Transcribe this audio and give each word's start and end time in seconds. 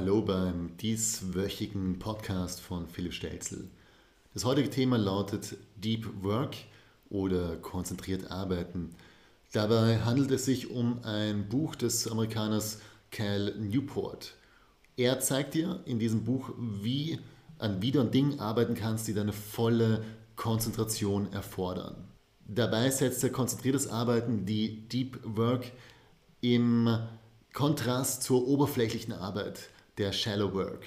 Hallo 0.00 0.22
beim 0.22 0.76
dieswöchigen 0.76 1.98
Podcast 1.98 2.60
von 2.60 2.86
Philipp 2.86 3.14
Stelzel. 3.14 3.68
Das 4.32 4.44
heutige 4.44 4.70
Thema 4.70 4.96
lautet 4.96 5.56
Deep 5.74 6.22
Work 6.22 6.54
oder 7.10 7.56
konzentriert 7.56 8.30
arbeiten. 8.30 8.90
Dabei 9.50 9.98
handelt 9.98 10.30
es 10.30 10.44
sich 10.44 10.70
um 10.70 11.02
ein 11.02 11.48
Buch 11.48 11.74
des 11.74 12.06
Amerikaners 12.06 12.78
Cal 13.10 13.56
Newport. 13.58 14.36
Er 14.96 15.18
zeigt 15.18 15.54
dir 15.54 15.80
in 15.84 15.98
diesem 15.98 16.22
Buch, 16.22 16.50
wie 16.56 17.18
an 17.58 17.82
Wieder 17.82 18.02
und 18.02 18.14
Dingen 18.14 18.38
arbeiten 18.38 18.76
kannst, 18.76 19.08
die 19.08 19.14
deine 19.14 19.32
volle 19.32 20.04
Konzentration 20.36 21.32
erfordern. 21.32 21.96
Dabei 22.46 22.88
setzt 22.90 23.24
er 23.24 23.30
konzentriertes 23.30 23.88
Arbeiten, 23.88 24.46
die 24.46 24.88
Deep 24.88 25.18
Work, 25.24 25.72
im 26.40 26.88
Kontrast 27.52 28.22
zur 28.22 28.46
oberflächlichen 28.46 29.12
Arbeit, 29.12 29.70
der 29.98 30.12
Shallow 30.12 30.54
Work. 30.54 30.84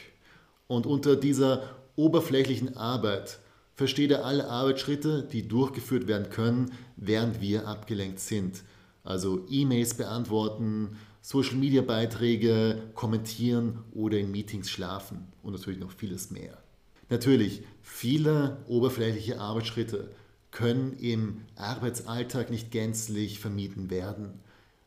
Und 0.68 0.86
unter 0.86 1.16
dieser 1.16 1.76
oberflächlichen 1.96 2.78
Arbeit 2.78 3.40
versteht 3.76 4.12
er 4.12 4.26
alle 4.26 4.48
Arbeitsschritte, 4.50 5.24
die 5.24 5.48
durchgeführt 5.48 6.08
werden 6.08 6.30
können, 6.30 6.72
während 6.96 7.42
wir 7.42 7.68
abgelenkt 7.68 8.20
sind. 8.20 8.64
Also 9.04 9.46
E-Mails 9.50 9.96
beantworten, 9.96 10.98
Social-Media-Beiträge 11.22 12.82
kommentieren 12.96 13.80
oder 13.94 14.18
in 14.18 14.32
Meetings 14.32 14.70
schlafen 14.70 15.28
und 15.44 15.54
natürlich 15.54 15.80
noch 15.80 15.92
vieles 15.92 16.32
mehr. 16.32 16.58
Natürlich, 17.10 17.64
viele 17.82 18.58
oberflächliche 18.68 19.40
Arbeitsschritte 19.40 20.10
können 20.52 20.94
im 20.94 21.42
Arbeitsalltag 21.56 22.50
nicht 22.50 22.72
gänzlich 22.72 23.40
vermieden 23.40 23.90
werden. 23.90 24.40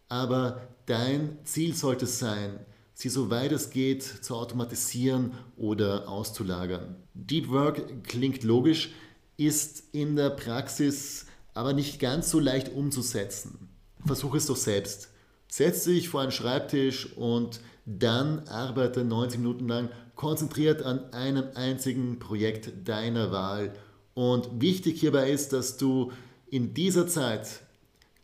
Aber 0.08 0.60
dein 0.86 1.38
Ziel 1.44 1.74
sollte 1.74 2.06
sein, 2.06 2.60
sie 2.94 3.08
soweit 3.08 3.52
es 3.52 3.70
geht 3.70 4.02
zu 4.02 4.34
automatisieren 4.34 5.32
oder 5.56 6.08
auszulagern. 6.08 6.96
Deep 7.12 7.50
Work 7.50 8.04
klingt 8.04 8.42
logisch, 8.44 8.92
ist 9.36 9.82
in 9.92 10.16
der 10.16 10.30
Praxis 10.30 11.26
aber 11.52 11.72
nicht 11.72 12.00
ganz 12.00 12.30
so 12.30 12.40
leicht 12.40 12.72
umzusetzen. 12.72 13.68
Versuch 14.06 14.34
es 14.34 14.46
doch 14.46 14.56
selbst. 14.56 15.10
Setz 15.48 15.84
dich 15.84 16.08
vor 16.08 16.20
einen 16.20 16.32
Schreibtisch 16.32 17.12
und 17.16 17.60
dann 17.86 18.40
arbeite 18.48 19.04
90 19.04 19.40
Minuten 19.40 19.68
lang 19.68 19.88
konzentriert 20.16 20.82
an 20.82 21.12
einem 21.12 21.44
einzigen 21.54 22.18
Projekt 22.18 22.88
deiner 22.88 23.30
Wahl. 23.30 23.74
Und 24.14 24.60
wichtig 24.60 25.00
hierbei 25.00 25.30
ist, 25.30 25.52
dass 25.52 25.76
du 25.76 26.12
in 26.48 26.74
dieser 26.74 27.06
Zeit 27.06 27.60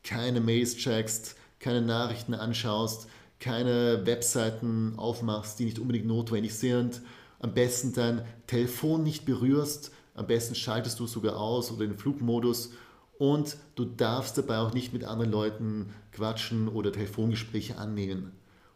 keine 0.03 0.41
Mails 0.41 0.77
checkst, 0.77 1.37
keine 1.59 1.83
Nachrichten 1.83 2.35
anschaust, 2.35 3.09
keine 3.41 4.07
Webseiten 4.07 4.95
aufmachst, 4.97 5.59
die 5.59 5.65
nicht 5.65 5.79
unbedingt 5.79 6.07
notwendig 6.07 6.55
sind, 6.55 7.01
am 7.41 7.55
besten 7.55 7.93
dein 7.93 8.23
Telefon 8.47 9.03
nicht 9.03 9.25
berührst, 9.25 9.93
am 10.15 10.27
besten 10.27 10.55
schaltest 10.55 11.01
du 11.01 11.05
es 11.05 11.13
sogar 11.13 11.39
aus 11.39 11.73
oder 11.73 11.87
den 11.87 11.97
Flugmodus 11.97 12.73
und 13.19 13.57
du 13.75 13.85
darfst 13.85 14.37
dabei 14.39 14.59
auch 14.59 14.75
nicht 14.75 14.93
mit 14.93 15.05
anderen 15.05 15.33
Leuten 15.33 15.95
quatschen 16.13 16.69
oder 16.69 16.93
Telefongespräche 16.93 17.79
annehmen. 17.79 18.33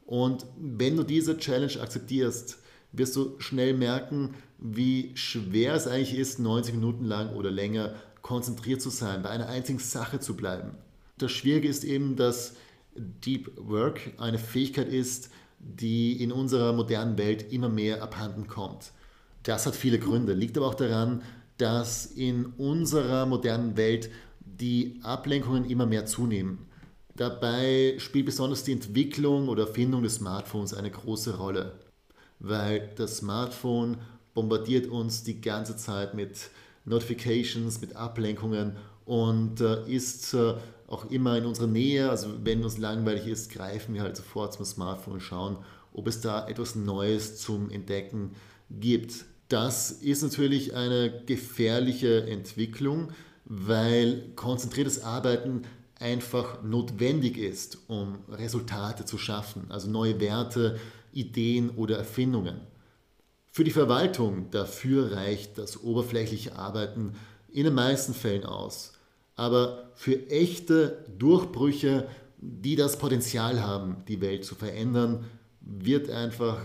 Und 0.07 0.47
wenn 0.59 0.97
du 0.97 1.03
diese 1.03 1.39
Challenge 1.39 1.81
akzeptierst, 1.81 2.59
wirst 2.93 3.17
du 3.17 3.35
schnell 3.39 3.75
merken, 3.75 4.35
wie 4.59 5.13
schwer 5.15 5.75
es 5.75 5.87
eigentlich 5.87 6.17
ist, 6.17 6.39
90 6.39 6.75
Minuten 6.75 7.05
lang 7.05 7.35
oder 7.35 7.51
länger 7.51 7.95
konzentriert 8.23 8.81
zu 8.81 8.91
sein, 8.91 9.23
bei 9.23 9.31
einer 9.31 9.49
einzigen 9.49 9.79
Sache 9.79 10.21
zu 10.21 10.37
bleiben. 10.37 10.73
Das 11.19 11.33
Schwierige 11.33 11.69
ist 11.69 11.85
eben, 11.85 12.17
dass 12.17 12.55
Deep 12.97 13.51
Work 13.57 14.13
eine 14.19 14.39
Fähigkeit 14.39 14.89
ist, 14.89 15.31
die 15.59 16.23
in 16.23 16.33
unserer 16.33 16.73
modernen 16.73 17.19
Welt 17.19 17.53
immer 17.53 17.69
mehr 17.69 18.03
abhanden 18.03 18.47
kommt. 18.47 18.93
Das 19.43 19.67
hat 19.67 19.77
viele 19.77 19.99
Gründe, 19.99 20.33
liegt 20.33 20.57
aber 20.57 20.67
auch 20.67 20.75
daran, 20.75 21.23
dass 21.59 22.07
in 22.07 22.47
unserer 22.47 23.27
modernen 23.27 23.77
Welt 23.77 24.11
die 24.41 24.99
Ablenkungen 25.03 25.65
immer 25.65 25.87
mehr 25.87 26.07
zunehmen. 26.07 26.67
Dabei 27.17 27.95
spielt 27.99 28.27
besonders 28.27 28.65
die 28.65 28.73
Entwicklung 28.73 29.49
oder 29.49 29.69
Erfindung 29.69 30.03
des 30.03 30.17
Smartphones 30.17 30.75
eine 30.75 30.91
große 30.91 31.37
Rolle, 31.37 31.79
weil 32.41 32.91
das 32.97 33.19
Smartphone 33.19 33.99
bombardiert 34.35 34.89
uns 34.89 35.23
die 35.23 35.41
ganze 35.41 35.77
Zeit 35.77 36.15
mit 36.15 36.51
Notifications, 36.85 37.81
mit 37.81 37.95
Ablenkungen 37.95 38.77
und 39.05 39.61
äh, 39.61 39.89
ist 39.89 40.35
äh, 40.35 40.55
auch 40.87 41.11
immer 41.11 41.37
in 41.37 41.47
unserer 41.47 41.67
Nähe. 41.67 42.11
Also 42.11 42.29
wenn 42.43 42.63
uns 42.65 42.79
langweilig 42.79 43.27
ist, 43.27 43.51
greifen 43.51 43.95
wir 43.95 44.03
halt 44.03 44.17
sofort 44.17 44.55
zum 44.55 44.65
Smartphone 44.65 45.15
und 45.15 45.21
schauen, 45.21 45.59
ob 45.93 46.07
es 46.07 46.21
da 46.21 46.49
etwas 46.49 46.75
Neues 46.75 47.41
zum 47.41 47.71
Entdecken 47.71 48.33
gibt. 48.71 49.25
Das 49.49 49.91
ist 49.91 50.23
natürlich 50.23 50.75
eine 50.75 51.23
gefährliche 51.27 52.27
Entwicklung, 52.27 53.09
weil 53.45 54.33
konzentriertes 54.37 55.05
Arbeiten 55.05 55.63
einfach 56.01 56.63
notwendig 56.63 57.39
ist, 57.39 57.79
um 57.89 58.19
Resultate 58.29 59.05
zu 59.05 59.19
schaffen, 59.19 59.67
also 59.69 59.89
neue 59.89 60.21
Werte, 60.21 60.79
Ideen 61.13 61.71
oder 61.71 61.97
Erfindungen. 61.97 62.61
Für 63.51 63.63
die 63.65 63.71
Verwaltung 63.71 64.51
dafür 64.51 65.13
reicht 65.13 65.59
das 65.59 65.83
oberflächliche 65.83 66.57
Arbeiten 66.57 67.13
in 67.55 67.65
den 67.65 67.75
meisten 67.75 68.15
Fällen 68.15 68.45
aus. 68.45 68.93
Aber 69.37 69.91
für 69.95 70.29
echte 70.29 71.05
Durchbrüche, 71.19 72.09
die 72.39 72.77
das 72.77 72.99
Potenzial 72.99 73.63
haben, 73.63 74.05
die 74.09 74.21
Welt 74.21 74.45
zu 74.45 74.55
verändern, 74.55 75.25
wird 75.61 76.11
einfach 76.11 76.59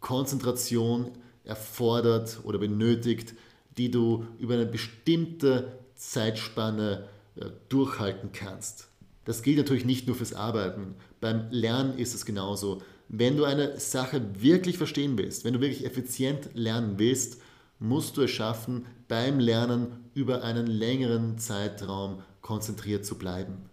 Konzentration 0.00 1.10
erfordert 1.44 2.40
oder 2.44 2.58
benötigt, 2.58 3.34
die 3.78 3.90
du 3.90 4.26
über 4.38 4.54
eine 4.54 4.66
bestimmte 4.66 5.78
Zeitspanne 5.96 7.08
äh, 7.36 7.46
durchhalten 7.68 8.30
kannst. 8.32 8.88
Das 9.24 9.42
gilt 9.42 9.56
natürlich 9.56 9.86
nicht 9.86 10.06
nur 10.06 10.14
fürs 10.14 10.34
Arbeiten. 10.34 10.94
Beim 11.20 11.48
Lernen 11.50 11.98
ist 11.98 12.14
es 12.14 12.26
genauso. 12.26 12.82
Wenn 13.08 13.38
du 13.38 13.44
eine 13.44 13.80
Sache 13.80 14.22
wirklich 14.38 14.76
verstehen 14.76 15.16
willst, 15.16 15.44
wenn 15.44 15.54
du 15.54 15.60
wirklich 15.60 15.86
effizient 15.86 16.50
lernen 16.52 16.98
willst, 16.98 17.40
musst 17.78 18.16
du 18.16 18.22
es 18.22 18.30
schaffen, 18.30 18.86
beim 19.08 19.40
Lernen 19.40 20.03
über 20.14 20.42
einen 20.42 20.66
längeren 20.66 21.38
Zeitraum 21.38 22.22
konzentriert 22.40 23.04
zu 23.04 23.16
bleiben. 23.16 23.70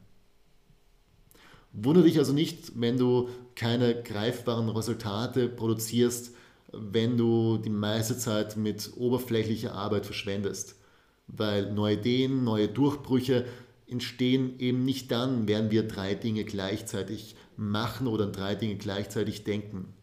Wundere 1.73 2.05
dich 2.05 2.17
also 2.17 2.33
nicht, 2.33 2.79
wenn 2.79 2.97
du 2.97 3.29
keine 3.55 4.01
greifbaren 4.01 4.69
Resultate 4.69 5.47
produzierst, 5.47 6.33
wenn 6.71 7.17
du 7.17 7.57
die 7.57 7.69
meiste 7.69 8.17
Zeit 8.17 8.57
mit 8.57 8.91
oberflächlicher 8.97 9.73
Arbeit 9.73 10.05
verschwendest. 10.05 10.75
Weil 11.27 11.71
neue 11.71 11.95
Ideen, 11.95 12.43
neue 12.43 12.67
Durchbrüche 12.67 13.45
entstehen 13.87 14.59
eben 14.59 14.83
nicht 14.85 15.11
dann, 15.11 15.47
während 15.47 15.71
wir 15.71 15.87
drei 15.87 16.15
Dinge 16.15 16.43
gleichzeitig 16.43 17.35
machen 17.57 18.07
oder 18.07 18.25
an 18.25 18.33
drei 18.33 18.55
Dinge 18.55 18.75
gleichzeitig 18.75 19.43
denken. 19.43 19.93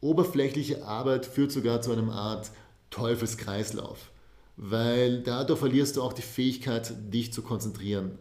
Oberflächliche 0.00 0.84
Arbeit 0.84 1.26
führt 1.26 1.52
sogar 1.52 1.80
zu 1.80 1.92
einer 1.92 2.12
Art 2.12 2.50
Teufelskreislauf, 2.90 4.11
weil 4.56 5.22
dadurch 5.22 5.58
verlierst 5.58 5.96
du 5.96 6.02
auch 6.02 6.12
die 6.12 6.22
Fähigkeit, 6.22 6.92
dich 7.12 7.32
zu 7.32 7.42
konzentrieren. 7.42 8.18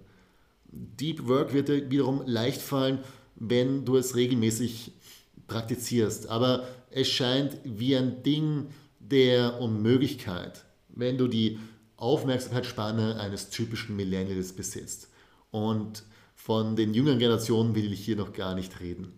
Deep 0.66 1.28
Work 1.28 1.54
wird 1.54 1.68
dir 1.68 1.92
wiederum 1.92 2.24
leicht 2.26 2.62
fallen, 2.62 3.00
wenn 3.36 3.86
du 3.86 3.98
es 3.98 4.16
regelmäßig 4.16 4.94
praktizierst, 5.48 6.28
aber 6.28 6.68
es 6.90 7.10
scheint 7.10 7.58
wie 7.64 7.96
ein 7.96 8.24
Ding 8.24 8.68
der 9.00 9.60
Unmöglichkeit, 9.60 10.64
wenn 10.90 11.18
du 11.18 11.28
die 11.28 11.60
Aufmerksamkeitsspanne 11.98 13.20
eines 13.20 13.50
typischen 13.50 13.96
Millennials 13.96 14.54
besitzt. 14.54 15.10
Und 15.52 16.04
von 16.36 16.76
den 16.76 16.94
jüngeren 16.94 17.20
Generationen 17.20 17.76
will 17.76 17.92
ich 17.92 18.04
hier 18.04 18.16
noch 18.16 18.34
gar 18.34 18.56
nicht 18.56 18.80
reden. 18.80 19.14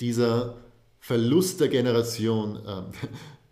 Dieser 0.00 0.56
Verlust 0.98 1.60
der 1.60 1.68
Generation, 1.68 2.56
äh, 2.66 2.82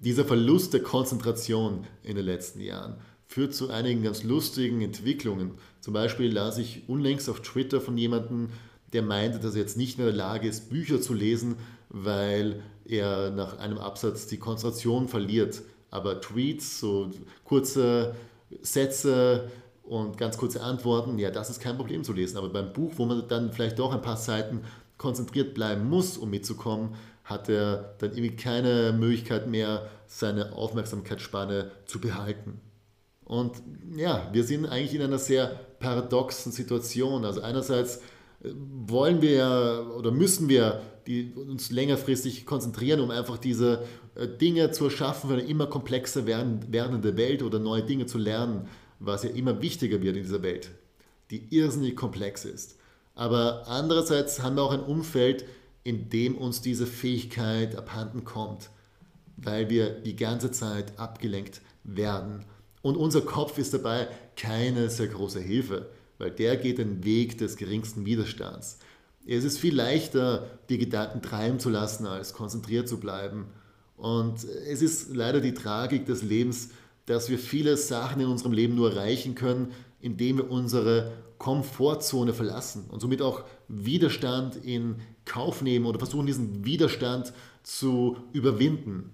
dieser 0.01 0.25
Verlust 0.25 0.73
der 0.73 0.83
Konzentration 0.83 1.87
in 2.03 2.17
den 2.17 2.25
letzten 2.25 2.61
Jahren 2.61 2.97
führt 3.27 3.55
zu 3.55 3.71
einigen 3.71 4.03
ganz 4.03 4.25
lustigen 4.25 4.81
Entwicklungen. 4.81 5.53
Zum 5.81 5.95
Beispiel 5.95 6.33
las 6.33 6.59
ich 6.59 6.89
unlängst 6.89 7.29
auf 7.29 7.43
Twitter 7.43 7.81
von 7.81 7.97
jemandem, 7.97 8.49
der 8.93 9.03
meinte, 9.03 9.39
dass 9.39 9.55
er 9.55 9.61
jetzt 9.61 9.77
nicht 9.77 9.99
mehr 9.99 10.09
in 10.09 10.17
der 10.17 10.25
Lage 10.25 10.49
ist, 10.49 10.69
Bücher 10.69 11.01
zu 11.01 11.15
lesen, 11.15 11.57
weil 11.91 12.61
er 12.85 13.31
nach 13.31 13.59
einem 13.59 13.79
Absatz 13.79 14.27
die 14.27 14.39
Konzentration 14.39 15.07
verliert. 15.07 15.63
Aber 15.91 16.21
Tweets, 16.21 16.81
so 16.81 17.11
kurze 17.45 18.17
Sätze 18.63 19.49
und 19.85 20.19
ganz 20.19 20.37
kurze 20.37 20.63
Antworten, 20.63 21.19
ja, 21.19 21.31
das 21.31 21.51
ist 21.51 21.61
kein 21.61 21.77
Problem 21.77 22.03
zu 22.03 22.13
lesen. 22.13 22.37
Aber 22.37 22.49
beim 22.49 22.73
Buch, 22.73 22.95
wo 22.97 23.07
man 23.07 23.29
dann 23.29 23.53
vielleicht 23.53 23.79
doch 23.79 23.93
ein 23.93 24.03
paar 24.03 24.17
Seiten 24.17 24.63
konzentriert 24.99 25.55
bleiben 25.55 25.89
muss, 25.89 26.19
um 26.19 26.31
mitzukommen, 26.31 26.95
hat 27.31 27.49
er 27.49 27.95
dann 27.99 28.11
irgendwie 28.11 28.37
keine 28.37 28.93
Möglichkeit 28.93 29.47
mehr, 29.49 29.89
seine 30.07 30.53
Aufmerksamkeitsspanne 30.53 31.71
zu 31.87 32.01
behalten. 32.01 32.61
Und 33.25 33.53
ja, 33.97 34.29
wir 34.33 34.43
sind 34.43 34.67
eigentlich 34.67 34.95
in 34.95 35.03
einer 35.03 35.19
sehr 35.19 35.47
paradoxen 35.79 36.51
Situation. 36.51 37.25
Also 37.25 37.41
einerseits 37.43 37.99
äh, 38.43 38.51
wollen 38.87 39.23
wir 39.23 39.87
oder 39.97 40.11
müssen 40.11 40.49
wir 40.49 40.83
die 41.07 41.33
uns 41.35 41.71
längerfristig 41.71 42.47
konzentrieren, 42.47 43.01
um 43.01 43.11
einfach 43.11 43.39
diese 43.39 43.85
äh, 44.15 44.29
Dinge 44.29 44.71
zu 44.71 44.85
erschaffen 44.85 45.29
für 45.31 45.35
eine 45.35 45.45
immer 45.45 45.67
komplexer 45.67 46.27
werdende 46.27 47.17
Welt 47.17 47.43
oder 47.43 47.59
neue 47.59 47.83
Dinge 47.83 48.07
zu 48.07 48.19
lernen, 48.19 48.69
was 48.99 49.23
ja 49.23 49.31
immer 49.31 49.63
wichtiger 49.63 50.03
wird 50.03 50.17
in 50.17 50.23
dieser 50.23 50.43
Welt, 50.43 50.71
die 51.31 51.47
irrsinnig 51.55 51.97
komplex 51.97 52.45
ist. 52.45 52.79
Aber 53.15 53.67
andererseits 53.67 54.43
haben 54.43 54.57
wir 54.57 54.63
auch 54.63 54.73
ein 54.73 54.83
Umfeld, 54.83 55.45
in 55.83 56.11
dem 56.11 56.37
uns 56.37 56.61
diese 56.61 56.87
Fähigkeit 56.87 57.77
abhanden 57.77 58.25
kommt, 58.25 58.71
weil 59.37 59.71
wir 59.71 59.91
die 59.91 60.17
ganze 60.17 60.51
Zeit 60.51 60.99
abgelenkt 60.99 61.63
werden. 61.85 62.45
Und 62.83 62.97
unser 62.97 63.23
Kopf 63.23 63.59
ist 63.59 63.75
dabei 63.75 64.09
keine 64.37 64.91
sehr 64.91 65.09
große 65.09 65.41
Hilfe, 65.41 65.91
weil 66.19 66.31
der 66.31 66.57
geht 66.57 66.79
den 66.79 67.05
Weg 67.05 67.39
des 67.39 67.57
geringsten 67.57 68.05
Widerstands. 68.05 68.79
Es 69.27 69.45
ist 69.45 69.59
viel 69.59 69.75
leichter, 69.75 70.47
die 70.69 70.79
Gedanken 70.79 71.23
treiben 71.23 71.61
zu 71.61 71.71
lassen, 71.71 72.07
als 72.07 72.33
konzentriert 72.33 72.89
zu 72.89 72.99
bleiben. 72.99 73.47
Und 73.97 74.45
es 74.45 74.81
ist 74.81 75.15
leider 75.15 75.41
die 75.41 75.55
Tragik 75.55 76.07
des 76.07 76.23
Lebens, 76.23 76.71
dass 77.11 77.29
wir 77.29 77.39
viele 77.39 77.77
Sachen 77.77 78.21
in 78.21 78.29
unserem 78.29 78.53
Leben 78.53 78.77
nur 78.77 78.93
erreichen 78.93 79.35
können, 79.35 79.73
indem 80.01 80.39
wir 80.39 80.51
unsere 80.51 81.13
Komfortzone 81.39 82.33
verlassen 82.33 82.85
und 82.89 83.01
somit 83.01 83.21
auch 83.21 83.43
Widerstand 83.67 84.57
in 84.65 84.97
Kauf 85.25 85.61
nehmen 85.61 85.87
oder 85.87 85.99
versuchen, 85.99 86.27
diesen 86.27 86.65
Widerstand 86.65 87.33
zu 87.65 88.17
überwinden. 88.33 89.11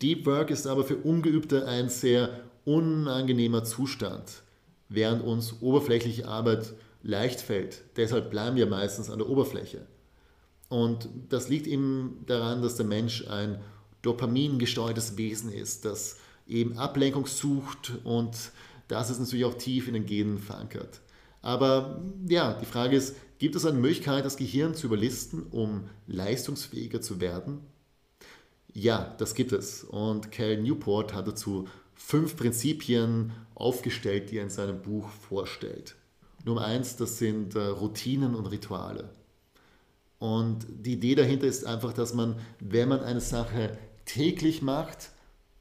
Deep 0.00 0.26
Work 0.26 0.50
ist 0.50 0.68
aber 0.68 0.84
für 0.84 0.96
Ungeübte 0.96 1.66
ein 1.66 1.88
sehr 1.88 2.44
unangenehmer 2.64 3.64
Zustand, 3.64 4.42
während 4.88 5.24
uns 5.24 5.56
oberflächliche 5.60 6.28
Arbeit 6.28 6.74
leicht 7.02 7.40
fällt. 7.40 7.82
Deshalb 7.96 8.30
bleiben 8.30 8.56
wir 8.56 8.66
meistens 8.66 9.10
an 9.10 9.18
der 9.18 9.28
Oberfläche. 9.28 9.86
Und 10.68 11.08
das 11.30 11.48
liegt 11.48 11.66
eben 11.66 12.22
daran, 12.26 12.62
dass 12.62 12.76
der 12.76 12.86
Mensch 12.86 13.26
ein 13.26 13.58
dopamingesteuertes 14.02 15.16
Wesen 15.16 15.52
ist, 15.52 15.84
das 15.84 16.18
eben 16.48 16.78
Ablenkung 16.78 17.26
sucht 17.26 17.92
und 18.04 18.36
das 18.88 19.10
ist 19.10 19.20
natürlich 19.20 19.44
auch 19.44 19.54
tief 19.54 19.86
in 19.86 19.94
den 19.94 20.06
Genen 20.06 20.38
verankert. 20.38 21.00
Aber 21.42 22.02
ja, 22.26 22.54
die 22.54 22.66
Frage 22.66 22.96
ist, 22.96 23.14
gibt 23.38 23.54
es 23.54 23.64
eine 23.64 23.78
Möglichkeit, 23.78 24.24
das 24.24 24.36
Gehirn 24.36 24.74
zu 24.74 24.86
überlisten, 24.86 25.46
um 25.50 25.88
leistungsfähiger 26.06 27.00
zu 27.00 27.20
werden? 27.20 27.60
Ja, 28.72 29.14
das 29.18 29.34
gibt 29.34 29.52
es. 29.52 29.84
Und 29.84 30.32
Cal 30.32 30.56
Newport 30.56 31.14
hat 31.14 31.28
dazu 31.28 31.68
fünf 31.94 32.36
Prinzipien 32.36 33.32
aufgestellt, 33.54 34.30
die 34.30 34.38
er 34.38 34.44
in 34.44 34.50
seinem 34.50 34.82
Buch 34.82 35.08
vorstellt. 35.08 35.96
Nummer 36.44 36.64
eins, 36.64 36.96
das 36.96 37.18
sind 37.18 37.54
äh, 37.54 37.66
Routinen 37.66 38.34
und 38.34 38.46
Rituale. 38.46 39.10
Und 40.18 40.66
die 40.68 40.94
Idee 40.94 41.14
dahinter 41.14 41.46
ist 41.46 41.66
einfach, 41.66 41.92
dass 41.92 42.14
man, 42.14 42.36
wenn 42.60 42.88
man 42.88 43.00
eine 43.00 43.20
Sache 43.20 43.76
täglich 44.04 44.62
macht, 44.62 45.10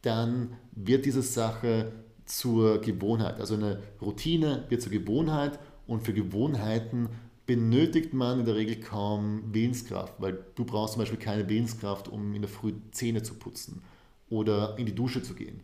dann 0.07 0.55
wird 0.71 1.05
diese 1.05 1.21
Sache 1.21 1.91
zur 2.25 2.79
Gewohnheit. 2.79 3.39
Also 3.39 3.55
eine 3.55 3.81
Routine 4.01 4.65
wird 4.69 4.81
zur 4.81 4.91
Gewohnheit 4.91 5.59
und 5.85 6.01
für 6.01 6.13
Gewohnheiten 6.13 7.09
benötigt 7.45 8.13
man 8.13 8.39
in 8.39 8.45
der 8.45 8.55
Regel 8.55 8.79
kaum 8.79 9.53
Willenskraft, 9.53 10.13
weil 10.19 10.45
du 10.55 10.65
brauchst 10.65 10.93
zum 10.93 11.01
Beispiel 11.01 11.19
keine 11.19 11.47
Willenskraft, 11.49 12.07
um 12.07 12.33
in 12.33 12.41
der 12.41 12.49
Früh 12.49 12.73
Zähne 12.91 13.21
zu 13.21 13.35
putzen 13.35 13.81
oder 14.29 14.77
in 14.77 14.85
die 14.85 14.95
Dusche 14.95 15.21
zu 15.21 15.33
gehen. 15.33 15.61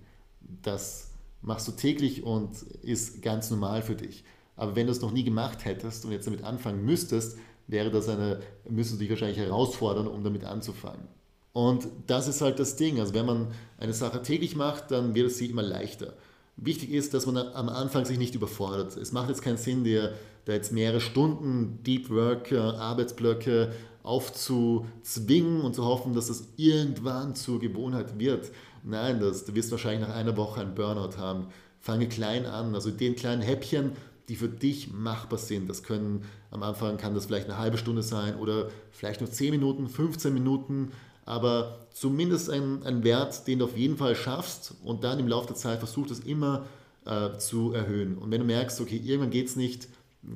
Das 0.62 1.12
machst 1.42 1.68
du 1.68 1.72
täglich 1.74 2.24
und 2.24 2.62
ist 2.81 3.22
ganz 3.22 3.50
normal 3.50 3.81
für 3.81 3.95
dich. 3.95 4.24
Aber 4.56 4.75
wenn 4.75 4.88
du 4.88 4.92
es 4.92 5.01
noch 5.01 5.12
nie 5.12 5.24
gemacht 5.24 5.66
hättest 5.66 6.06
und 6.06 6.12
jetzt 6.12 6.28
damit 6.28 6.44
anfangen 6.44 6.86
müsstest, 6.86 7.38
wäre 7.68 7.92
das 7.92 8.07
eine, 8.10 8.42
müsstest 8.69 9.00
du 9.00 9.04
dich 9.04 9.10
wahrscheinlich 9.10 9.40
herausfordern, 9.40 10.07
um 10.07 10.24
damit 10.24 10.44
anzufangen. 10.44 11.07
Und 11.53 11.88
das 12.07 12.27
ist 12.27 12.41
halt 12.41 12.59
das 12.59 12.75
Ding. 12.75 13.00
Also 13.00 13.13
wenn 13.13 13.25
man 13.25 13.47
eine 13.77 13.94
Sache 13.94 14.21
täglich 14.21 14.55
macht, 14.55 14.91
dann 14.91 15.15
wird 15.15 15.27
es 15.27 15.38
sie 15.38 15.45
immer 15.45 15.61
leichter. 15.61 16.13
Wichtig 16.57 16.91
ist, 16.91 17.13
dass 17.13 17.25
man 17.25 17.38
am 17.38 17.69
Anfang 17.69 18.05
sich 18.05 18.17
nicht 18.17 18.35
überfordert. 18.35 18.97
Es 18.97 19.11
macht 19.11 19.29
jetzt 19.29 19.41
keinen 19.41 19.57
Sinn, 19.57 19.83
dir 19.83 20.13
da 20.45 20.53
jetzt 20.53 20.71
mehrere 20.71 21.00
Stunden 21.00 21.79
Deep 21.83 22.09
Work, 22.09 22.51
Arbeitsblöcke 22.51 23.71
aufzuzwingen 24.03 25.61
und 25.61 25.75
zu 25.75 25.85
hoffen, 25.85 26.13
dass 26.13 26.27
das 26.27 26.50
irgendwann 26.57 27.35
zur 27.35 27.59
Gewohnheit 27.59 28.19
wird. 28.19 28.51
Nein, 28.83 29.21
das, 29.21 29.45
du 29.45 29.56
wirst 29.56 29.71
wahrscheinlich 29.71 30.07
nach 30.07 30.15
einer 30.15 30.35
Woche 30.35 30.59
einen 30.59 30.75
Burnout 30.75 31.17
haben. 31.17 31.47
Fange 31.79 32.07
klein 32.07 32.45
an, 32.45 32.75
also 32.75 32.91
den 32.91 33.15
kleinen 33.15 33.41
Häppchen, 33.41 33.94
die 34.27 34.35
für 34.35 34.49
dich 34.49 34.91
machbar 34.91 35.39
sind. 35.39 35.69
Das 35.69 35.83
können, 35.83 36.25
am 36.51 36.63
Anfang 36.63 36.97
kann 36.97 37.13
das 37.13 37.25
vielleicht 37.25 37.49
eine 37.49 37.57
halbe 37.57 37.77
Stunde 37.77 38.03
sein 38.03 38.35
oder 38.35 38.69
vielleicht 38.91 39.21
nur 39.21 39.31
10 39.31 39.51
Minuten, 39.51 39.88
15 39.88 40.33
Minuten, 40.33 40.91
aber 41.25 41.87
zumindest 41.93 42.49
ein, 42.49 42.83
ein 42.83 43.03
Wert, 43.03 43.47
den 43.47 43.59
du 43.59 43.65
auf 43.65 43.77
jeden 43.77 43.97
Fall 43.97 44.15
schaffst 44.15 44.75
und 44.83 45.03
dann 45.03 45.19
im 45.19 45.27
Laufe 45.27 45.47
der 45.47 45.55
Zeit 45.55 45.79
versuchst 45.79 46.11
es 46.11 46.19
immer 46.19 46.65
äh, 47.05 47.37
zu 47.37 47.73
erhöhen. 47.73 48.17
Und 48.17 48.31
wenn 48.31 48.41
du 48.41 48.45
merkst, 48.45 48.79
okay, 48.81 48.97
irgendwann 48.97 49.31
geht 49.31 49.47
es 49.47 49.55
nicht, 49.55 49.87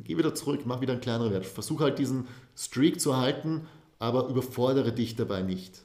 geh 0.04 0.18
wieder 0.18 0.36
zurück, 0.36 0.62
mach 0.66 0.82
wieder 0.82 0.94
einen 0.94 1.02
kleineren 1.02 1.32
Wert. 1.32 1.46
Versuch 1.46 1.82
halt 1.82 2.00
diesen 2.00 2.28
Streak 2.56 3.00
zu 3.02 3.18
halten, 3.18 3.68
aber 4.00 4.28
überfordere 4.28 4.92
dich 4.92 5.16
dabei 5.16 5.42
nicht. 5.42 5.82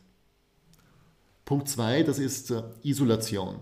Punkt 1.45 1.69
2, 1.69 2.03
das 2.03 2.19
ist 2.19 2.51
äh, 2.51 2.63
Isolation. 2.83 3.57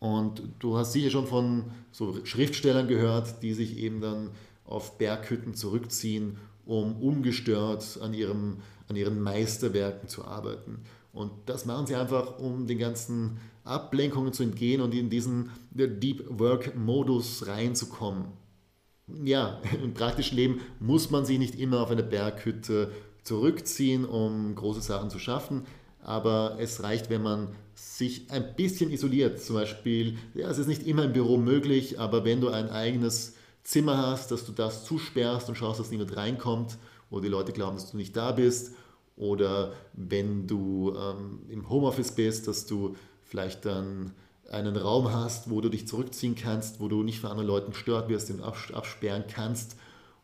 Und 0.00 0.42
du 0.60 0.76
hast 0.76 0.92
sicher 0.92 1.10
schon 1.10 1.26
von 1.26 1.64
so 1.90 2.24
Schriftstellern 2.24 2.86
gehört, 2.86 3.42
die 3.42 3.54
sich 3.54 3.78
eben 3.78 4.00
dann 4.00 4.30
auf 4.64 4.98
Berghütten 4.98 5.54
zurückziehen, 5.54 6.36
um 6.66 6.96
ungestört 7.00 7.98
an, 8.02 8.14
ihrem, 8.14 8.58
an 8.88 8.96
ihren 8.96 9.20
Meisterwerken 9.20 10.08
zu 10.08 10.24
arbeiten. 10.24 10.82
Und 11.12 11.30
das 11.46 11.66
machen 11.66 11.86
sie 11.86 11.96
einfach, 11.96 12.38
um 12.38 12.66
den 12.66 12.78
ganzen 12.78 13.38
Ablenkungen 13.64 14.32
zu 14.32 14.42
entgehen 14.42 14.80
und 14.80 14.94
in 14.94 15.10
diesen 15.10 15.50
Deep 15.70 16.24
Work-Modus 16.28 17.46
reinzukommen. 17.46 18.26
Ja, 19.24 19.60
im 19.82 19.94
praktischen 19.94 20.36
Leben 20.36 20.60
muss 20.80 21.10
man 21.10 21.24
sich 21.24 21.38
nicht 21.38 21.58
immer 21.58 21.80
auf 21.80 21.90
eine 21.90 22.02
Berghütte 22.02 22.92
zurückziehen, 23.24 24.04
um 24.04 24.54
große 24.54 24.80
Sachen 24.80 25.10
zu 25.10 25.18
schaffen 25.18 25.64
aber 26.08 26.56
es 26.58 26.82
reicht, 26.82 27.10
wenn 27.10 27.22
man 27.22 27.48
sich 27.74 28.30
ein 28.30 28.54
bisschen 28.56 28.90
isoliert. 28.90 29.42
Zum 29.42 29.56
Beispiel, 29.56 30.16
ja, 30.34 30.48
es 30.48 30.56
ist 30.56 30.66
nicht 30.66 30.86
immer 30.86 31.04
im 31.04 31.12
Büro 31.12 31.36
möglich, 31.36 32.00
aber 32.00 32.24
wenn 32.24 32.40
du 32.40 32.48
ein 32.48 32.70
eigenes 32.70 33.34
Zimmer 33.62 33.98
hast, 33.98 34.30
dass 34.30 34.46
du 34.46 34.52
das 34.52 34.84
zusperrst 34.84 35.50
und 35.50 35.56
schaust, 35.56 35.80
dass 35.80 35.90
niemand 35.90 36.16
reinkommt 36.16 36.78
oder 37.10 37.22
die 37.22 37.28
Leute 37.28 37.52
glauben, 37.52 37.76
dass 37.76 37.90
du 37.90 37.96
nicht 37.96 38.16
da 38.16 38.32
bist. 38.32 38.74
Oder 39.16 39.72
wenn 39.94 40.46
du 40.46 40.94
ähm, 40.96 41.40
im 41.48 41.68
Homeoffice 41.68 42.12
bist, 42.12 42.46
dass 42.46 42.66
du 42.66 42.96
vielleicht 43.22 43.64
dann 43.64 44.12
einen 44.50 44.76
Raum 44.76 45.12
hast, 45.12 45.50
wo 45.50 45.60
du 45.60 45.68
dich 45.68 45.86
zurückziehen 45.86 46.34
kannst, 46.34 46.80
wo 46.80 46.88
du 46.88 47.02
nicht 47.02 47.20
von 47.20 47.30
anderen 47.30 47.48
Leuten 47.48 47.72
gestört 47.72 48.08
wirst, 48.08 48.28
den 48.28 48.42
absperren 48.42 49.24
kannst. 49.28 49.76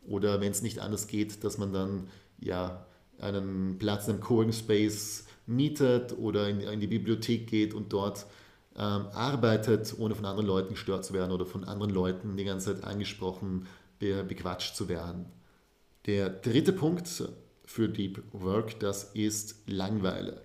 Oder 0.07 0.41
wenn 0.41 0.53
es 0.53 0.63
nicht 0.63 0.79
anders 0.79 1.07
geht, 1.07 1.45
dass 1.45 1.59
man 1.59 1.73
dann 1.73 2.09
ja 2.39 2.87
einen 3.19 3.79
Platz 3.79 4.09
einem 4.09 4.21
Coworking 4.21 4.53
Space 4.53 5.25
mietet 5.47 6.17
oder 6.19 6.49
in, 6.49 6.61
in 6.61 6.81
die 6.81 6.87
Bibliothek 6.87 7.47
geht 7.47 7.75
und 7.75 7.93
dort 7.93 8.27
ähm, 8.77 9.07
arbeitet, 9.13 9.95
ohne 9.99 10.15
von 10.15 10.25
anderen 10.25 10.47
Leuten 10.47 10.71
gestört 10.71 11.05
zu 11.05 11.15
werden 11.15 11.33
oder 11.33 11.47
von 11.47 11.65
anderen 11.65 11.93
Leuten 11.93 12.37
die 12.37 12.45
ganze 12.45 12.75
Zeit 12.75 12.85
angesprochen, 12.85 13.67
be, 13.99 14.25
bequatscht 14.25 14.75
zu 14.75 14.89
werden. 14.89 15.27
Der 16.07 16.29
dritte 16.29 16.73
Punkt 16.73 17.09
für 17.65 17.89
Deep 17.89 18.23
Work, 18.33 18.79
das 18.81 19.05
ist 19.15 19.57
Langweile. 19.67 20.43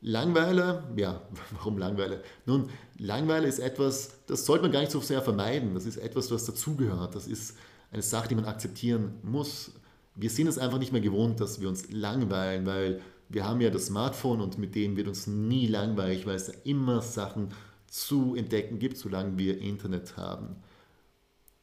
Langweile, 0.00 0.84
ja, 0.96 1.22
warum 1.52 1.78
Langweile? 1.78 2.22
Nun, 2.46 2.68
Langweile 2.98 3.48
ist 3.48 3.58
etwas, 3.58 4.24
das 4.26 4.46
sollte 4.46 4.62
man 4.62 4.72
gar 4.72 4.80
nicht 4.80 4.92
so 4.92 5.00
sehr 5.00 5.22
vermeiden. 5.22 5.74
Das 5.74 5.86
ist 5.86 5.96
etwas, 5.96 6.30
was 6.30 6.44
dazugehört. 6.44 7.14
Das 7.14 7.26
ist 7.26 7.56
eine 7.90 8.02
Sache, 8.02 8.28
die 8.28 8.34
man 8.34 8.44
akzeptieren 8.44 9.14
muss. 9.22 9.72
Wir 10.14 10.30
sind 10.30 10.46
es 10.46 10.58
einfach 10.58 10.78
nicht 10.78 10.92
mehr 10.92 11.00
gewohnt, 11.00 11.40
dass 11.40 11.60
wir 11.60 11.68
uns 11.68 11.90
langweilen, 11.90 12.66
weil 12.66 13.00
wir 13.28 13.46
haben 13.46 13.60
ja 13.60 13.70
das 13.70 13.86
Smartphone 13.86 14.40
und 14.40 14.58
mit 14.58 14.74
dem 14.74 14.96
wird 14.96 15.08
uns 15.08 15.26
nie 15.26 15.66
langweilig, 15.66 16.26
weil 16.26 16.36
es 16.36 16.46
da 16.46 16.52
immer 16.64 17.00
Sachen 17.00 17.48
zu 17.86 18.34
entdecken 18.34 18.78
gibt, 18.78 18.98
solange 18.98 19.38
wir 19.38 19.58
Internet 19.58 20.16
haben. 20.16 20.56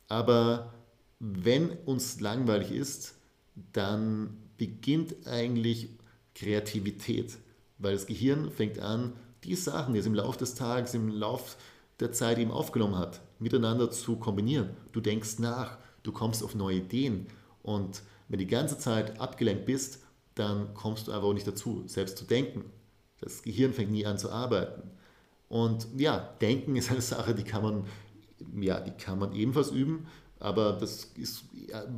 Aber 0.07 0.73
wenn 1.19 1.71
uns 1.85 2.19
langweilig 2.21 2.71
ist, 2.71 3.15
dann 3.73 4.37
beginnt 4.57 5.27
eigentlich 5.27 5.89
Kreativität, 6.33 7.37
weil 7.77 7.93
das 7.93 8.07
Gehirn 8.07 8.51
fängt 8.51 8.79
an, 8.79 9.13
die 9.43 9.55
Sachen, 9.55 9.93
die 9.93 9.99
es 9.99 10.05
im 10.05 10.15
Laufe 10.15 10.39
des 10.39 10.55
Tages, 10.55 10.93
im 10.93 11.09
Laufe 11.09 11.57
der 11.99 12.11
Zeit 12.11 12.37
eben 12.37 12.51
aufgenommen 12.51 12.97
hat, 12.97 13.21
miteinander 13.39 13.91
zu 13.91 14.15
kombinieren. 14.15 14.69
Du 14.91 15.01
denkst 15.01 15.39
nach, 15.39 15.77
du 16.03 16.11
kommst 16.11 16.43
auf 16.43 16.55
neue 16.55 16.77
Ideen 16.77 17.27
und 17.63 18.01
wenn 18.27 18.39
du 18.39 18.45
die 18.45 18.51
ganze 18.51 18.77
Zeit 18.77 19.19
abgelenkt 19.19 19.65
bist, 19.65 20.03
dann 20.35 20.73
kommst 20.73 21.07
du 21.07 21.11
einfach 21.11 21.27
auch 21.27 21.33
nicht 21.33 21.47
dazu, 21.47 21.83
selbst 21.87 22.17
zu 22.17 22.25
denken. 22.25 22.63
Das 23.19 23.41
Gehirn 23.41 23.73
fängt 23.73 23.91
nie 23.91 24.05
an 24.05 24.17
zu 24.17 24.31
arbeiten. 24.31 24.89
Und 25.49 25.87
ja, 25.97 26.17
Denken 26.39 26.75
ist 26.75 26.91
eine 26.91 27.01
Sache, 27.01 27.35
die 27.35 27.43
kann 27.43 27.63
man, 27.63 27.85
ja, 28.61 28.79
die 28.79 28.91
kann 28.91 29.19
man 29.19 29.33
ebenfalls 29.33 29.71
üben, 29.71 30.05
aber 30.39 30.73
das 30.73 31.11
ist, 31.15 31.43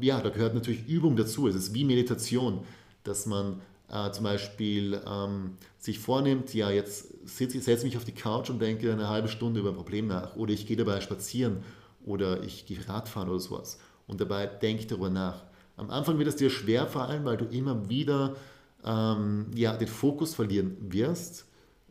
ja, 0.01 0.19
da 0.19 0.29
gehört 0.29 0.55
natürlich 0.55 0.87
Übung 0.87 1.15
dazu. 1.15 1.47
Es 1.47 1.55
ist 1.55 1.73
wie 1.73 1.85
Meditation, 1.85 2.61
dass 3.03 3.25
man 3.25 3.61
äh, 3.89 4.11
zum 4.11 4.23
Beispiel 4.23 4.99
ähm, 5.05 5.57
sich 5.77 5.99
vornimmt, 5.99 6.53
ja, 6.53 6.71
jetzt 6.71 7.07
setze 7.27 7.57
ich 7.57 7.63
setz 7.63 7.83
mich 7.83 7.97
auf 7.97 8.05
die 8.05 8.13
Couch 8.13 8.49
und 8.49 8.59
denke 8.59 8.91
eine 8.91 9.09
halbe 9.09 9.27
Stunde 9.27 9.59
über 9.59 9.69
ein 9.69 9.75
Problem 9.75 10.07
nach 10.07 10.35
oder 10.35 10.53
ich 10.53 10.65
gehe 10.65 10.77
dabei 10.77 11.01
spazieren 11.01 11.57
oder 12.05 12.43
ich 12.43 12.65
gehe 12.65 12.87
Radfahren 12.87 13.29
oder 13.29 13.39
sowas 13.39 13.79
und 14.07 14.21
dabei 14.21 14.47
denke 14.47 14.85
darüber 14.87 15.09
nach. 15.09 15.43
Am 15.77 15.89
Anfang 15.89 16.17
wird 16.17 16.27
es 16.27 16.35
dir 16.35 16.49
schwer 16.49 16.87
fallen, 16.87 17.25
weil 17.25 17.37
du 17.37 17.45
immer 17.45 17.89
wieder 17.89 18.35
ähm, 18.83 19.47
ja, 19.55 19.75
den 19.75 19.87
Fokus 19.87 20.35
verlieren 20.35 20.77
wirst, 20.79 21.45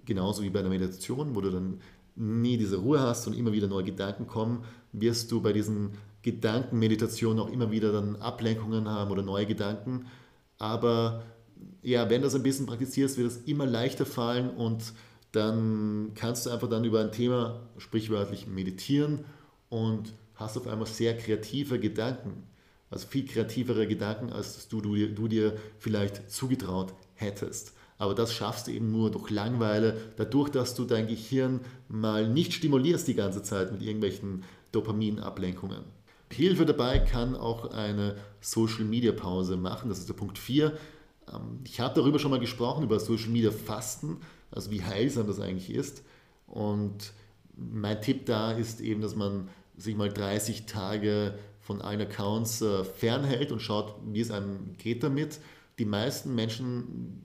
genauso 0.04 0.42
wie 0.42 0.50
bei 0.50 0.62
der 0.62 0.70
Meditation, 0.70 1.34
wo 1.34 1.40
du 1.40 1.50
dann 1.50 1.80
nie 2.16 2.56
diese 2.56 2.76
Ruhe 2.76 3.00
hast 3.00 3.26
und 3.26 3.34
immer 3.34 3.52
wieder 3.52 3.68
neue 3.68 3.84
Gedanken 3.84 4.26
kommen, 4.26 4.64
wirst 4.92 5.30
du 5.32 5.40
bei 5.40 5.52
diesen 5.52 5.92
Gedankenmeditationen 6.22 7.38
auch 7.40 7.50
immer 7.50 7.70
wieder 7.70 7.92
dann 7.92 8.16
Ablenkungen 8.16 8.88
haben 8.88 9.10
oder 9.10 9.22
neue 9.22 9.46
Gedanken. 9.46 10.06
Aber 10.58 11.22
ja, 11.82 12.08
wenn 12.10 12.20
du 12.20 12.26
das 12.26 12.34
ein 12.34 12.42
bisschen 12.42 12.66
praktizierst, 12.66 13.16
wird 13.16 13.28
es 13.28 13.38
immer 13.38 13.66
leichter 13.66 14.06
fallen 14.06 14.50
und 14.50 14.92
dann 15.32 16.12
kannst 16.14 16.46
du 16.46 16.50
einfach 16.50 16.68
dann 16.68 16.84
über 16.84 17.00
ein 17.00 17.12
Thema 17.12 17.60
sprichwörtlich 17.78 18.46
meditieren 18.46 19.24
und 19.68 20.12
hast 20.34 20.56
auf 20.56 20.66
einmal 20.66 20.86
sehr 20.86 21.16
kreative 21.16 21.78
Gedanken. 21.78 22.44
Also 22.90 23.06
viel 23.06 23.24
kreativere 23.24 23.86
Gedanken, 23.86 24.32
als 24.32 24.68
du, 24.68 24.80
du, 24.80 24.94
du 25.06 25.28
dir 25.28 25.56
vielleicht 25.78 26.30
zugetraut 26.30 26.92
hättest. 27.14 27.74
Aber 27.98 28.14
das 28.14 28.34
schaffst 28.34 28.66
du 28.66 28.72
eben 28.72 28.90
nur 28.90 29.10
durch 29.10 29.30
Langweile, 29.30 29.96
dadurch, 30.16 30.48
dass 30.48 30.74
du 30.74 30.84
dein 30.84 31.06
Gehirn 31.06 31.60
mal 31.88 32.28
nicht 32.28 32.54
stimulierst 32.54 33.06
die 33.06 33.14
ganze 33.14 33.42
Zeit 33.42 33.72
mit 33.72 33.82
irgendwelchen 33.82 34.42
Dopaminablenkungen. 34.72 35.84
Hilfe 36.32 36.64
dabei 36.64 36.98
kann 37.00 37.34
auch 37.34 37.70
eine 37.72 38.16
Social 38.40 38.84
Media 38.84 39.12
Pause 39.12 39.56
machen, 39.56 39.88
das 39.88 39.98
ist 39.98 40.08
der 40.08 40.14
Punkt 40.14 40.38
4. 40.38 40.72
Ähm, 41.32 41.60
ich 41.64 41.80
habe 41.80 41.94
darüber 41.94 42.18
schon 42.18 42.30
mal 42.30 42.40
gesprochen, 42.40 42.84
über 42.84 43.00
Social 43.00 43.30
Media 43.30 43.50
Fasten, 43.50 44.18
also 44.50 44.70
wie 44.70 44.82
heilsam 44.82 45.26
das 45.26 45.40
eigentlich 45.40 45.70
ist. 45.70 46.02
Und 46.46 47.12
mein 47.56 48.00
Tipp 48.00 48.26
da 48.26 48.52
ist 48.52 48.80
eben, 48.80 49.00
dass 49.00 49.14
man 49.16 49.48
sich 49.76 49.96
mal 49.96 50.08
30 50.08 50.66
Tage 50.66 51.38
von 51.60 51.82
allen 51.82 52.00
Accounts 52.00 52.62
äh, 52.62 52.84
fernhält 52.84 53.52
und 53.52 53.60
schaut, 53.60 53.94
wie 54.06 54.20
es 54.20 54.30
einem 54.30 54.76
geht 54.78 55.02
damit. 55.02 55.40
Die 55.78 55.84
meisten 55.84 56.34
Menschen, 56.34 57.22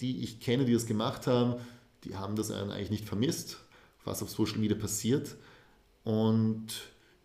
die 0.00 0.22
ich 0.22 0.40
kenne, 0.40 0.64
die 0.64 0.72
das 0.72 0.86
gemacht 0.86 1.26
haben, 1.26 1.56
die 2.04 2.16
haben 2.16 2.36
das 2.36 2.50
eigentlich 2.50 2.90
nicht 2.90 3.04
vermisst, 3.04 3.58
was 4.04 4.22
auf 4.22 4.30
Social 4.30 4.58
Media 4.58 4.76
passiert. 4.76 5.36
Und 6.04 6.66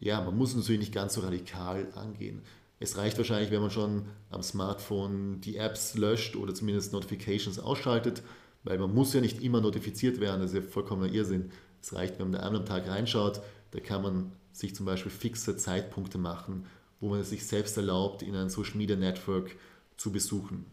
ja, 0.04 0.20
man 0.22 0.38
muss 0.38 0.54
natürlich 0.54 0.82
nicht 0.82 0.94
ganz 0.94 1.14
so 1.14 1.22
radikal 1.22 1.88
angehen. 1.96 2.42
Es 2.80 2.98
reicht 2.98 3.18
wahrscheinlich, 3.18 3.52
wenn 3.52 3.62
man 3.62 3.72
schon 3.72 4.06
am 4.30 4.44
Smartphone 4.44 5.40
die 5.40 5.56
Apps 5.56 5.96
löscht 5.96 6.36
oder 6.36 6.54
zumindest 6.54 6.92
Notifications 6.92 7.58
ausschaltet, 7.58 8.22
weil 8.66 8.78
man 8.78 8.94
muss 8.94 9.14
ja 9.14 9.22
nicht 9.22 9.42
immer 9.42 9.62
notifiziert 9.62 10.20
werden, 10.20 10.42
das 10.42 10.52
ist 10.52 10.62
ja 10.62 10.70
vollkommener 10.70 11.12
Irrsinn. 11.14 11.52
Es 11.82 11.94
reicht, 11.94 12.20
wenn 12.20 12.32
man 12.32 12.42
einmal 12.42 12.62
am 12.62 12.66
Tag 12.66 12.88
reinschaut, 12.88 13.42
da 13.72 13.80
kann 13.80 14.02
man 14.02 14.34
sich 14.52 14.76
zum 14.76 14.86
Beispiel 14.86 15.12
fixe 15.12 15.56
Zeitpunkte 15.56 16.18
machen, 16.18 16.66
wo 17.00 17.08
man 17.10 17.22
es 17.22 17.30
sich 17.30 17.48
selbst 17.48 17.78
erlaubt, 17.78 18.24
in 18.24 18.36
ein 18.36 18.50
Social 18.50 18.78
Media 18.78 18.98
Network 18.98 19.56
zu 19.96 20.12
besuchen. 20.12 20.66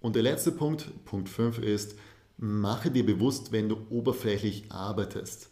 Und 0.00 0.14
der 0.14 0.22
letzte 0.22 0.52
Punkt, 0.52 1.04
Punkt 1.04 1.28
5 1.28 1.58
ist, 1.58 1.96
mache 2.38 2.92
dir 2.92 3.04
bewusst, 3.04 3.50
wenn 3.50 3.68
du 3.68 3.78
oberflächlich 3.90 4.70
arbeitest. 4.70 5.51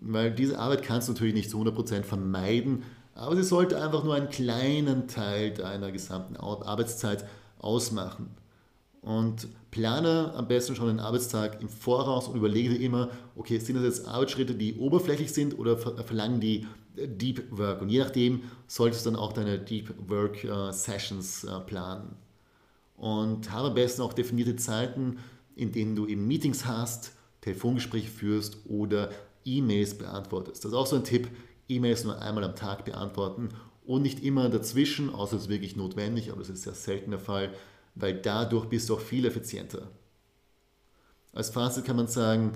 Weil 0.00 0.32
diese 0.32 0.58
Arbeit 0.58 0.82
kannst 0.82 1.08
du 1.08 1.12
natürlich 1.12 1.34
nicht 1.34 1.50
zu 1.50 1.60
100% 1.60 2.02
vermeiden, 2.02 2.84
aber 3.14 3.36
sie 3.36 3.42
sollte 3.42 3.80
einfach 3.82 4.02
nur 4.02 4.14
einen 4.14 4.30
kleinen 4.30 5.06
Teil 5.08 5.52
deiner 5.52 5.92
gesamten 5.92 6.36
Arbeitszeit 6.36 7.26
ausmachen. 7.58 8.30
Und 9.02 9.48
plane 9.70 10.32
am 10.34 10.48
besten 10.48 10.74
schon 10.74 10.88
den 10.88 11.00
Arbeitstag 11.00 11.60
im 11.60 11.68
Voraus 11.68 12.28
und 12.28 12.36
überlege 12.36 12.70
dir 12.70 12.80
immer, 12.80 13.10
okay, 13.36 13.58
sind 13.58 13.76
das 13.76 13.84
jetzt 13.84 14.08
Arbeitsschritte, 14.08 14.54
die 14.54 14.76
oberflächlich 14.76 15.32
sind 15.32 15.58
oder 15.58 15.76
verlangen 15.76 16.40
die 16.40 16.66
äh, 16.96 17.08
Deep 17.08 17.44
Work? 17.50 17.80
Und 17.80 17.88
je 17.88 18.00
nachdem 18.00 18.42
solltest 18.66 19.06
du 19.06 19.10
dann 19.10 19.18
auch 19.18 19.32
deine 19.32 19.58
Deep 19.58 19.94
Work 20.08 20.44
äh, 20.44 20.72
Sessions 20.72 21.44
äh, 21.44 21.60
planen. 21.60 22.16
Und 22.96 23.50
habe 23.50 23.68
am 23.68 23.74
besten 23.74 24.02
auch 24.02 24.12
definierte 24.12 24.56
Zeiten, 24.56 25.18
in 25.56 25.72
denen 25.72 25.96
du 25.96 26.06
eben 26.06 26.26
Meetings 26.26 26.66
hast, 26.66 27.12
Telefongespräche 27.40 28.10
führst 28.10 28.58
oder 28.68 29.10
E-Mails 29.44 29.96
beantwortest. 29.96 30.64
Das 30.64 30.72
ist 30.72 30.76
auch 30.76 30.86
so 30.86 30.96
ein 30.96 31.04
Tipp, 31.04 31.28
E-Mails 31.68 32.04
nur 32.04 32.20
einmal 32.20 32.44
am 32.44 32.56
Tag 32.56 32.84
beantworten 32.84 33.50
und 33.86 34.02
nicht 34.02 34.22
immer 34.22 34.48
dazwischen, 34.48 35.10
außer 35.10 35.36
es 35.36 35.42
ist 35.42 35.48
wirklich 35.48 35.76
notwendig, 35.76 36.30
aber 36.30 36.40
das 36.40 36.50
ist 36.50 36.62
sehr 36.62 36.74
selten 36.74 37.10
der 37.10 37.20
Fall 37.20 37.50
weil 37.94 38.14
dadurch 38.14 38.66
bist 38.66 38.88
du 38.88 38.94
auch 38.94 39.00
viel 39.00 39.24
effizienter. 39.24 39.88
Als 41.32 41.50
Fazit 41.50 41.84
kann 41.84 41.96
man 41.96 42.08
sagen, 42.08 42.52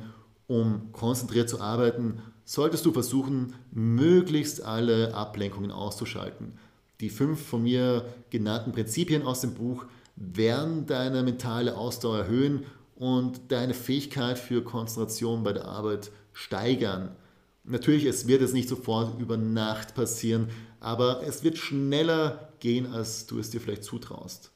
um 0.46 0.92
konzentriert 0.92 1.48
zu 1.48 1.60
arbeiten, 1.60 2.22
solltest 2.44 2.84
du 2.84 2.92
versuchen, 2.92 3.54
möglichst 3.70 4.62
alle 4.62 5.14
Ablenkungen 5.14 5.70
auszuschalten. 5.70 6.58
Die 7.00 7.08
fünf 7.08 7.42
von 7.42 7.62
mir 7.62 8.04
genannten 8.30 8.72
Prinzipien 8.72 9.22
aus 9.22 9.40
dem 9.40 9.54
Buch 9.54 9.86
werden 10.16 10.86
deine 10.86 11.22
mentale 11.22 11.76
Ausdauer 11.76 12.18
erhöhen 12.18 12.66
und 12.96 13.40
deine 13.50 13.74
Fähigkeit 13.74 14.38
für 14.38 14.62
Konzentration 14.62 15.42
bei 15.42 15.52
der 15.52 15.66
Arbeit 15.66 16.12
steigern. 16.34 17.16
Natürlich, 17.64 18.04
es 18.04 18.28
wird 18.28 18.42
es 18.42 18.52
nicht 18.52 18.68
sofort 18.68 19.18
über 19.18 19.38
Nacht 19.38 19.94
passieren, 19.94 20.50
aber 20.80 21.22
es 21.22 21.42
wird 21.42 21.56
schneller 21.56 22.52
gehen, 22.60 22.92
als 22.92 23.26
du 23.26 23.38
es 23.38 23.48
dir 23.48 23.60
vielleicht 23.60 23.84
zutraust. 23.84 24.50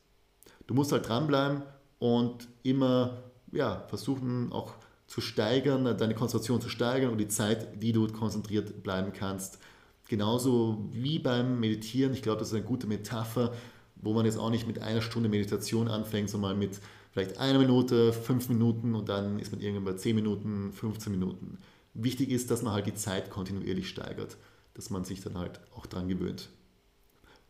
Du 0.67 0.75
musst 0.75 0.93
halt 0.93 1.09
dranbleiben 1.09 1.63
und 1.99 2.47
immer 2.63 3.23
ja, 3.51 3.87
versuchen 3.89 4.53
auch 4.53 4.75
zu 5.07 5.23
steigern, 5.23 5.97
deine 5.97 6.15
Konzentration 6.15 6.61
zu 6.61 6.69
steigern 6.69 7.11
und 7.11 7.19
die 7.19 7.29
Zeit, 7.29 7.83
die 7.83 7.93
du 7.93 8.07
konzentriert 8.09 8.83
bleiben 8.83 9.15
kannst. 9.15 9.59
Genauso 10.07 10.87
wie 10.93 11.19
beim 11.19 11.61
Meditieren, 11.61 12.13
ich 12.13 12.23
glaube, 12.23 12.41
das 12.41 12.49
ist 12.49 12.55
eine 12.55 12.65
gute 12.65 12.87
Metapher, 12.87 13.55
wo 13.97 14.13
man 14.13 14.27
jetzt 14.27 14.39
auch 14.39 14.51
nicht 14.51 14.67
mit 14.67 14.81
einer 14.81 15.01
Stunde 15.01 15.29
Meditation 15.29 15.89
anfängt, 15.89 16.31
sondern 16.31 16.59
mit 16.59 16.79
vielleicht 17.19 17.41
einer 17.41 17.59
Minute, 17.59 18.13
fünf 18.13 18.49
Minuten 18.49 18.95
und 18.95 19.09
dann 19.09 19.41
ist 19.41 19.51
man 19.51 19.61
irgendwann 19.61 19.85
bei 19.85 19.95
zehn 19.95 20.15
Minuten, 20.15 20.73
15 20.73 21.11
Minuten. 21.11 21.59
Wichtig 21.93 22.31
ist, 22.31 22.51
dass 22.53 22.63
man 22.63 22.73
halt 22.73 22.87
die 22.87 22.95
Zeit 22.95 23.29
kontinuierlich 23.29 23.89
steigert, 23.89 24.37
dass 24.75 24.91
man 24.91 25.05
sich 25.05 25.21
dann 25.21 25.37
halt 25.37 25.61
auch 25.75 25.87
dran 25.87 26.07
gewöhnt. 26.07 26.49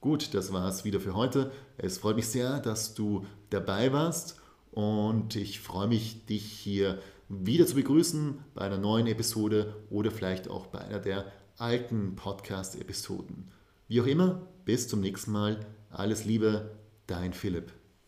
Gut, 0.00 0.32
das 0.32 0.54
war 0.54 0.66
es 0.68 0.87
wieder 0.87 1.00
für 1.00 1.14
heute. 1.14 1.52
Es 1.76 1.98
freut 1.98 2.16
mich 2.16 2.28
sehr, 2.28 2.60
dass 2.60 2.94
du 2.94 3.26
dabei 3.50 3.92
warst 3.92 4.40
und 4.70 5.37
ich 5.37 5.60
freue 5.60 5.88
mich, 5.88 6.25
dich 6.25 6.44
hier 6.44 6.98
wieder 7.28 7.66
zu 7.66 7.75
begrüßen 7.75 8.38
bei 8.54 8.62
einer 8.62 8.78
neuen 8.78 9.06
Episode 9.06 9.75
oder 9.90 10.10
vielleicht 10.10 10.48
auch 10.48 10.68
bei 10.68 10.78
einer 10.78 10.98
der 10.98 11.30
alten 11.58 12.16
Podcast-Episoden. 12.16 13.50
Wie 13.88 14.00
auch 14.00 14.06
immer, 14.06 14.40
bis 14.64 14.88
zum 14.88 15.00
nächsten 15.00 15.32
Mal. 15.32 15.66
Alles 15.90 16.25
Liebe, 16.25 16.70
dein 17.06 17.34
Philipp. 17.34 17.77